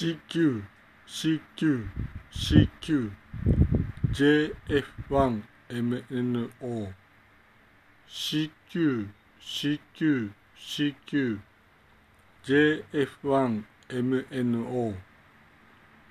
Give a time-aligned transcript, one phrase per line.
[0.00, 0.64] CQ
[1.06, 1.86] CQ
[2.32, 3.12] CQ
[4.14, 6.94] JF1MNO
[8.08, 9.08] CQ
[9.42, 11.40] CQ CQ
[12.46, 14.94] JF1MNO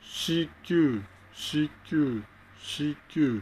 [0.05, 1.01] CQ
[1.33, 2.23] CQ
[2.61, 3.41] CQ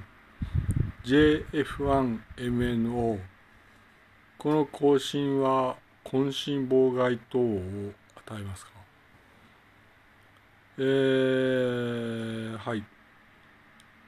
[1.03, 3.19] JF1MNO
[4.37, 5.75] この更新は
[6.05, 8.76] 渾身妨害等を与えますか
[10.79, 12.83] えー、はい。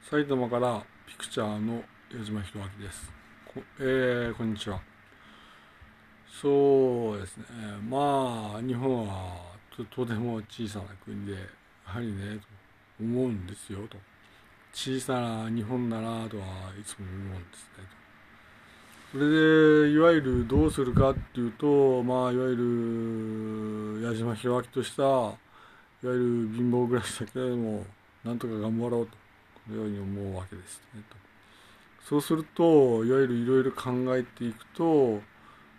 [0.08, 1.82] 埼玉からピクチャーの
[2.16, 3.12] 矢島弘明です。
[3.44, 4.80] こ,、えー、こんにちは。
[6.30, 7.44] そうですね。
[7.88, 11.38] まあ日本はととても小さな国でや
[11.86, 12.46] はりねと
[13.00, 13.98] 思うんですよと。
[14.72, 16.44] 小さな日本だなとは
[16.80, 17.84] いつも思うんですね
[19.10, 19.18] と。
[19.18, 19.28] それ
[19.86, 25.36] でいわゆるどうするかっていうとまあいわゆる矢島弘明とした
[26.02, 27.84] いわゆる貧乏暮らしだけでも
[28.24, 29.12] なんとか頑張ろうと。
[29.66, 31.16] このように思うわけですねと。
[32.08, 35.20] そうするといわゆるいろいろ考えていくと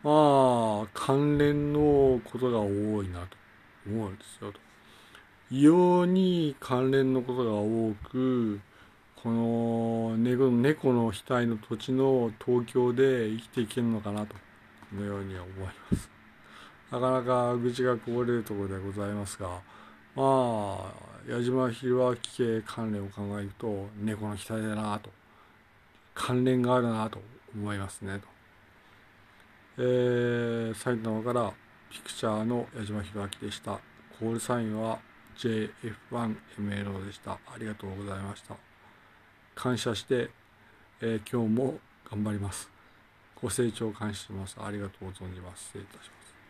[0.04, 2.70] まあ関連のことが多
[3.04, 3.42] いなと。
[3.88, 4.60] 思うんですよと。
[5.50, 8.60] 異様に関連のことが多く
[9.16, 14.36] この猫猫の額の土地の東京で生きていけるのかなと。
[14.36, 16.10] このように思います。
[16.92, 19.62] なかなか愚痴がこぼれるところでございますが
[20.16, 25.10] まあ矢島弘明系関連を考えると猫の額だなと
[26.14, 27.22] 関連があるなと
[27.56, 28.28] 思いますねと、
[29.78, 31.54] えー、埼玉から
[31.90, 33.80] ピクチャーの矢島弘明でした
[34.20, 35.00] コールサインは
[35.38, 38.56] JF1MNO でしたありがとうございました
[39.56, 40.30] 感謝して、
[41.02, 42.70] えー、今日も頑張ります。
[43.42, 44.58] ご清聴感謝します。
[44.60, 45.66] ありがとう存じます。
[45.66, 46.41] 失礼いたします。